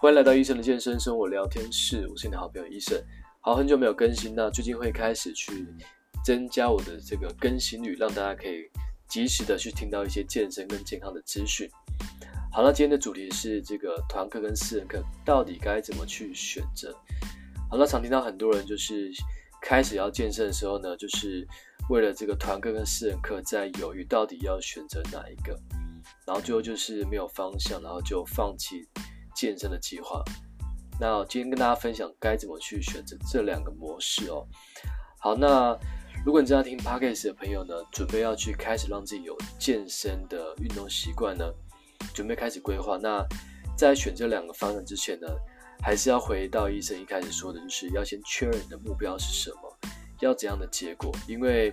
[0.00, 2.96] 欢迎来到医生的健身生活聊天室，我是你的好朋友医生。
[3.40, 5.66] 好，很久没有更新，那最近会开始去
[6.24, 8.70] 增加我的这个更新率，让大家可以
[9.08, 11.68] 及时的去听到一些健身跟健康的资讯。
[12.52, 16.96] 好，那今天的主题是这个团课跟私人课到底该怎么去选择？
[17.68, 19.10] 好，那常听到很多人就是
[19.60, 21.44] 开始要健身的时候呢，就是
[21.90, 25.60] 为了这个团课跟私人课在犹豫到底要选择哪一个，
[26.24, 28.88] 然后最后就是没有方向，然后就放弃。
[29.38, 30.20] 健身的计划，
[30.98, 34.44] 那今天跟大家分享该怎么去选择这两个模式哦。
[35.20, 35.78] 好，那
[36.26, 41.44] 如果你正在听 Podcast 的朋友呢，准备要去开始让自己有健身的运动习惯呢，
[42.12, 42.98] 准备开始规划。
[43.00, 43.24] 那
[43.76, 45.28] 在选这两个方向之前呢，
[45.80, 49.78] 还是要回到医生一开始说的，就是要先确认你的目标是什么，
[50.18, 51.72] 要怎样的结果，因为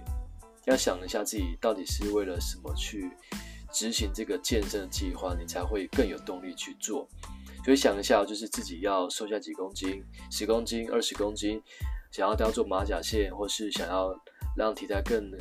[0.65, 3.09] 要想一下自己到底是为了什么去
[3.71, 7.09] 执行这个健身的计划，你才会更有动力去做。
[7.65, 11.59] 所以想一下，就是自己要瘦下几公斤，十公斤、二十公斤，
[12.11, 14.15] 想要当做马甲线，或是想要
[14.55, 15.31] 让体态更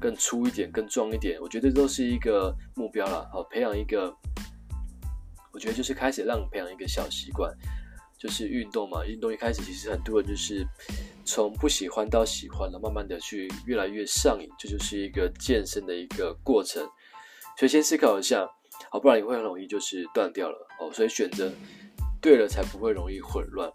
[0.00, 3.28] 更粗一点、更壮一点，我觉得都是一个目标啦。
[3.32, 4.14] 好，培养一个，
[5.52, 7.52] 我觉得就是开始让你培养一个小习惯，
[8.16, 9.04] 就是运动嘛。
[9.04, 10.64] 运动一开始其实很多人就是
[11.24, 16.88] 从不喜欢到喜欢了，慢慢的去越来越上瘾，这，就是一个健身的一个过程。
[17.58, 18.48] 所以先思考一下。
[18.94, 20.88] 好，不然你会很容易就是断掉了哦。
[20.92, 21.50] 所以选择
[22.22, 23.68] 对了，才不会容易混乱。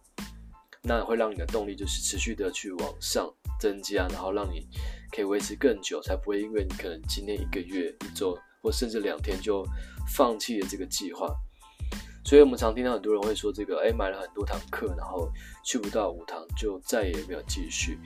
[0.81, 4.65] 那会让你的动力就是持续的去往上增加，然后让你
[5.11, 9.61] 可以维持更久，才不会因为你可能今天一个月、一周或甚至两天就
[10.15, 11.27] 放弃了这个计划。
[12.23, 15.29] 所以我们常听到很多人会说，这个哎，买了很多堂课，然后
[15.65, 17.99] 去不到五堂就再也没有继续。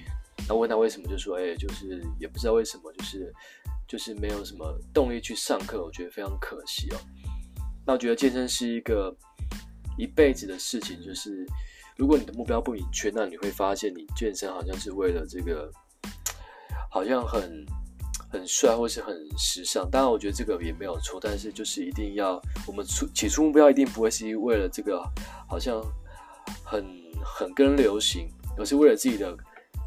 [0.50, 3.32] 那问他为什么，就说哎，就是也不知道为什么，就是。
[3.88, 6.98] 就是没有什么动力去上课，我觉得非常可惜哦。
[7.86, 9.16] 那我觉得健身是一个
[9.98, 11.46] 一辈子的事情，就是
[11.98, 15.70] 如果你的目标不明确，那你会发现你健身好像是为了这个，
[16.90, 17.66] 好像很
[18.32, 19.90] 很帅或是很时尚。
[19.92, 25.04] 当然，我觉得这个也没有错，但是就是一定要我们出起初目标一定不会是为了这个，
[25.48, 25.84] 好像
[26.64, 26.86] 很
[27.24, 28.28] 很跟流行，
[28.58, 29.38] 而是为了自己的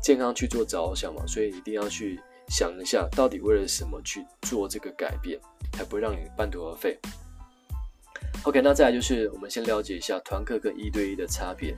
[0.02, 2.20] 健康去做着想嘛，所以一定要去。
[2.48, 5.40] 想一下，到底为了什么去做这个改变，
[5.72, 6.98] 才不会让你半途而废
[8.44, 11.76] ？OK，那再来就是我们先了解一下团课跟一对一的差别。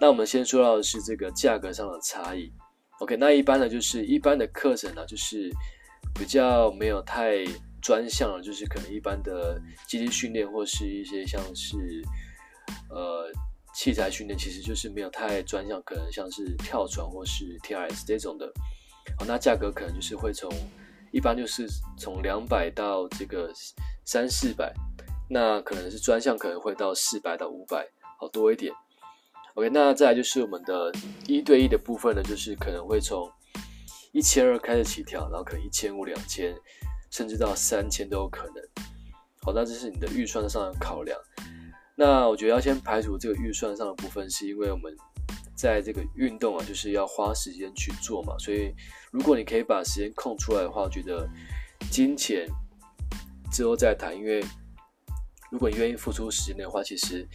[0.00, 2.50] 那我们先说到的是这个价格上的差异。
[3.00, 5.50] OK，那一般呢，就是一般的课程呢，就是
[6.14, 7.44] 比较没有太
[7.82, 12.02] 专项了，就是可能一般的肌力训练或是一些像是
[12.88, 13.30] 呃
[13.74, 18.50] 器材训练，其实就是没有太专项，可能像是跳船或是 TRS 这种的。
[19.18, 20.50] 好，那价格可能就是会从
[21.12, 23.52] 一般就是从两百到这个
[24.04, 24.74] 三四百，
[25.28, 27.86] 那可能是专项可能会到四百到五百，
[28.18, 28.72] 好多一点。
[29.54, 30.92] OK，那再来就是我们的
[31.28, 33.30] 一对一的部分呢，就是可能会从
[34.12, 36.52] 一千二开始起跳，然后可能一千五、两千，
[37.10, 38.56] 甚至到三千都有可能。
[39.42, 41.16] 好，那这是你的预算上的考量。
[41.94, 44.92] 那我觉得要先排除这个预算上的部分，是因为我们。
[45.56, 48.74] 在这个运动啊，就是要花时间去做嘛，所以
[49.12, 51.28] 如果你可以把时间空出来的话，我觉得
[51.90, 52.46] 金钱
[53.52, 54.16] 之后再谈。
[54.16, 54.44] 因为
[55.50, 57.26] 如果你愿意付出时间的话，其实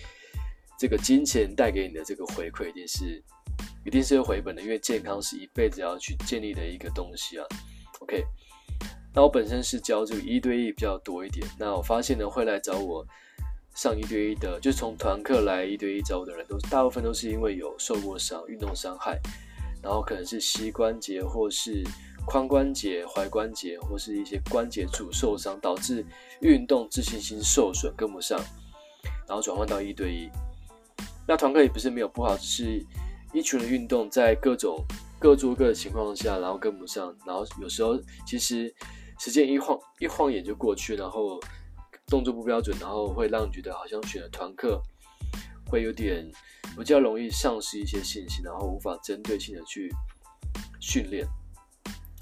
[0.77, 3.23] 这个金钱带给你的这个回馈，一定是
[3.85, 4.61] 一定是有回本的。
[4.61, 7.45] 因为健康是一辈子要去建立的一个东西啊。
[7.99, 8.23] OK，
[9.13, 13.05] 那我本身是教这个一对一比较多一点，那我发现呢，会来找我。
[13.75, 19.17] 上一对一的，就从团课来一对一找我的人都，都大部分都是因为有受过伤、运动伤害，
[19.81, 21.81] 然后可能是膝关节或是
[22.27, 26.05] 髋关节、踝关节或是一些关节处受伤，导致
[26.41, 28.37] 运动自信心受损，跟不上，
[29.25, 30.29] 然后转换到一对一。
[31.25, 32.85] 那团课也不是没有不好，只是
[33.31, 34.83] 一群人运动在各种
[35.19, 38.73] 各做各的情况下，然后跟不上，然后有时候其实
[39.19, 41.39] 时间一晃一晃眼就过去，然后。
[42.09, 44.81] 动作不标准，然后会让你觉得好像选了团课
[45.67, 46.29] 会有点
[46.77, 49.93] 比较容易丧失一些信心，然后无法针对性的去
[50.79, 51.25] 训练。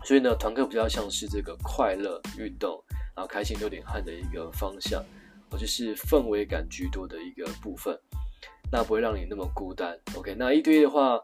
[0.04, 2.84] 所以呢，团课比较像是这个快乐运动，
[3.16, 5.04] 然后开心流点汗的一个方向，
[5.50, 7.98] 或者是氛围感居多的一个部分，
[8.72, 9.98] 那不会让你那么孤单。
[10.16, 11.20] OK，那一对一的话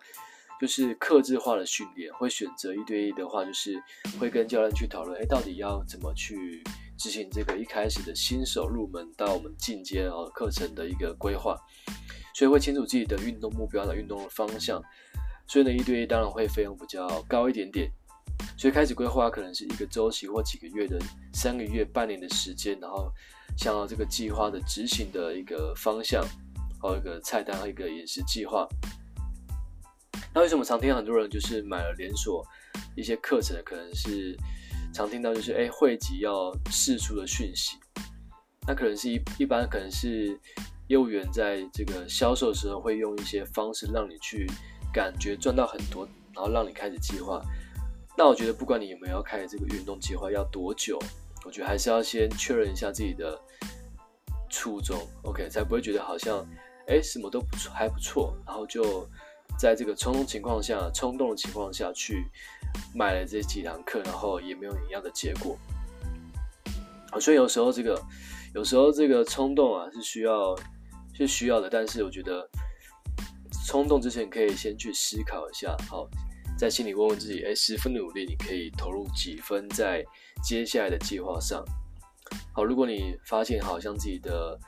[0.60, 3.82] 就是克制化的训练，会选择一对一的话就是
[4.20, 6.64] 会跟教练去讨论，哎，到底要怎么去。
[6.98, 11.58] 执行这个一开始的新手入门到我们进阶啊课程的一个规划，
[12.34, 14.82] 所以会清楚自己的运动目标的运动的方向，
[15.48, 17.90] 所以呢，一对一当然会费用比较高一点点，
[18.58, 21.00] 所以开始规划可能是一个周期或几个月的
[21.34, 23.12] 三个月、半年的时间，然后
[23.58, 26.24] 想要这个计划的执行的一个方向，
[26.82, 28.68] 还有一个菜单和一个饮食计划。
[30.34, 32.44] 那为什么常听很多人就是买了连锁
[32.96, 34.36] 一些课程，可能是
[34.94, 37.78] 常听到就是哎汇集要释出的讯息，
[38.68, 40.40] 那可能是一一般可能是
[40.88, 44.46] 业务员在这个销售的时候会用一些方式让你去
[44.94, 47.42] 感觉赚到很多，然后让你开始计划。
[48.16, 51.00] 那我觉得不管你有没有要开这个运动计划要多久，
[51.44, 53.38] 我觉得还是要先确认一下自己的
[54.50, 56.48] 初衷，OK，才不会觉得好像
[56.88, 59.10] 哎什么都不错还不错，然后就。
[59.58, 62.26] 在这个冲动情况下，冲动的情况下去
[62.94, 65.58] 买了这几堂课，然后也没有一样的结果。
[67.22, 68.02] 所以有时候这个，
[68.54, 70.56] 有时候这个冲动啊是需要
[71.14, 72.50] 是需要的，但是我觉得
[73.68, 76.08] 冲动之前可以先去思考一下，好，
[76.58, 80.04] 在心里问问自己，哎，十分努力，你可以投入几分在
[80.44, 81.64] 接下来的计划上？
[82.52, 84.60] 好，如果你发现好像自己的。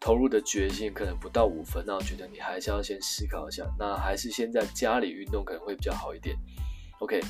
[0.00, 6.34] 投入的决心可能不到五分，那我觉得你还是要先思考一下，那还是先在家里运动可能会比较好一点。
[7.00, 7.20] OK，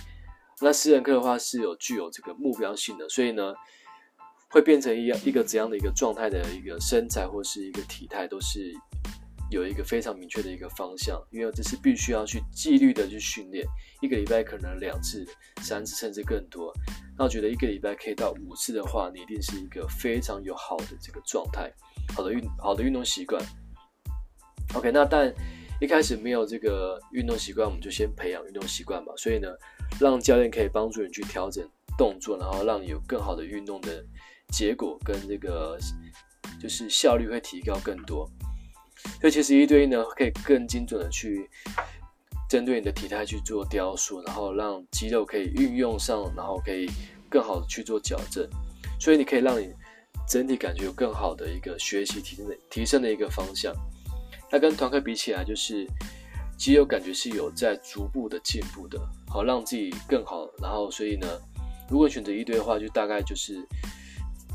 [0.61, 3.53] 那私人课的话是有具有这个目标性的，所以呢，
[4.51, 8.73] 会变成一一个怎样的一个状态的一个身材或是一个体态，都是
[9.51, 13.67] 有一个非常明确的一个方向，因为这是必须要去纪律的去训练，
[14.01, 15.27] 一个礼拜可能两次、
[15.61, 16.73] 三次甚至更多。
[17.19, 21.71] 那我觉得一个礼拜可以到五次的话，你一定是一个非常有好的这个状态。
[22.15, 23.41] 好的运好的运动习惯
[24.75, 25.33] ，OK，那但
[25.81, 29.13] 一开始没有这个运动习惯，我们就先培养运动习惯吧。
[29.17, 29.49] 所以呢，
[30.01, 34.05] 让教练可以帮助你去调整动作，然后让你有更好的运动的
[34.53, 35.79] 结果，跟这个
[36.61, 38.29] 就是效率会提高更多。
[39.21, 41.49] 所以其实一对一呢，可以更精准的去
[42.49, 46.91] 针对你的体态去做雕塑，然后让肌肉可以运用上，然后可以
[47.29, 48.49] 更好的去做矫正。
[48.99, 49.73] 所以你可以让你。
[50.29, 53.75] 整体感觉有更好的一个学习提升的提升的一个方向，
[54.49, 55.85] 那跟团课比起来，就是
[56.57, 58.97] 肌肉感觉是有在逐步的进步的，
[59.27, 60.49] 好让自己更好。
[60.63, 61.27] 然后所以呢，
[61.89, 63.61] 如果选择一对的话，就大概就是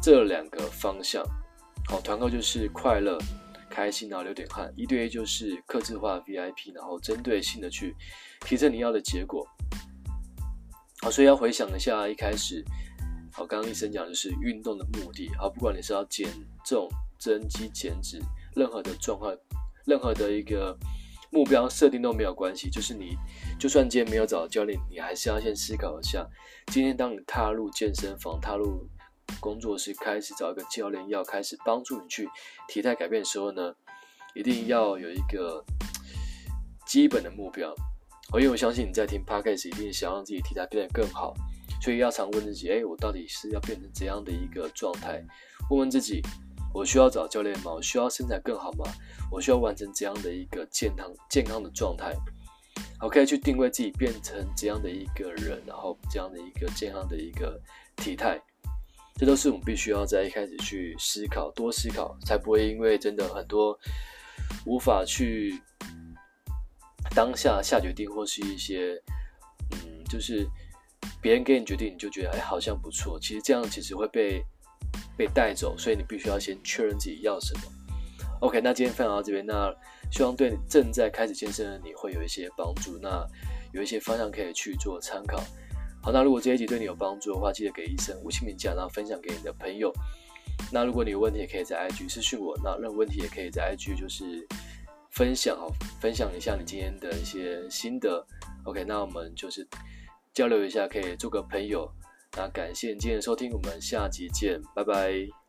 [0.01, 1.21] 这两个方向。
[1.89, 3.17] 好，团购就是快乐、
[3.75, 7.93] 开心，然后流点汗；一对一就是客制化 VIP，然后针对性的去
[8.45, 9.45] 提升你要的结果。
[11.01, 12.63] 好，所以要回想一下一开始。
[13.33, 15.29] 好，刚刚医生讲的是运动的目的。
[15.37, 16.29] 好，不管你是要减
[16.63, 16.87] 重、
[17.19, 18.17] 增肌、减脂，
[18.55, 19.35] 任何的状况，
[19.85, 20.73] 任何的一个
[21.31, 22.69] 目标设定都没有关系。
[22.69, 23.17] 就是你，
[23.59, 26.25] 就算今天没有找到教练，你还是要先思考一下：
[26.67, 28.87] 今天当你踏入健身房、踏入
[29.39, 32.29] 工作室，开始找一个教练，要开始帮助你去
[32.67, 33.75] 体态改变的时候呢，
[34.33, 35.63] 一定要有一个
[36.85, 37.73] 基本的目标。
[38.33, 41.33] 因为我相信你在听 Podcast 一定想让自己体态变得更好。
[41.81, 45.23] 所以要常问自己，哎，我到底是要变成怎样的一个状态？
[45.69, 46.21] 问问自己，
[46.73, 47.71] 我需要找教练吗？
[47.71, 48.85] 我需要身材更好吗？
[49.31, 52.15] 我需要完成怎样的一个健康健康的状态？
[52.97, 57.61] 好，可以去定位自己变成怎样的一个人，然后这样的一个健康的一个
[57.97, 58.41] 体态，
[59.15, 63.77] 这都是我们必须要在一开始去思考，多思考，才不会因为真的很多
[64.65, 65.61] 无法去
[67.15, 69.01] 当下下决定，或是一些
[69.71, 70.47] 嗯，就是。
[71.21, 73.19] 别人给你决定，你就觉得哎，好像不错。
[73.19, 74.43] 其实这样其实会被
[75.17, 77.61] 被带走，所以你必须要先确认自己要什么。
[78.41, 79.73] OK，那今天分享到这边，那
[80.11, 83.25] 希望对正在开始健身的你会有一些帮助，那
[83.71, 85.43] 有一些方向可以去做参考。
[86.05, 89.91] 好，那如果这一集对你有帮助的话，记得给医生五星评价，然后分享给你的朋友。
[90.71, 92.55] 那如果你有问题，也可以在 IG 私讯我。
[92.63, 94.47] 那任何问题也可以在 IG 就是
[95.09, 95.65] 分享哦，
[95.99, 98.23] 分享一下你今天的一些心得。
[98.65, 99.67] OK，那我们就是。
[100.31, 101.89] 交流一下，可以做个朋友。
[102.35, 105.44] 那感谢你今天的收听，我们下集见，拜拜。